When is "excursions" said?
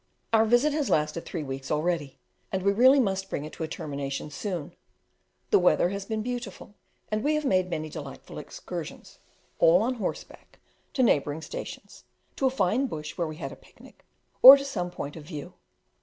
8.39-9.19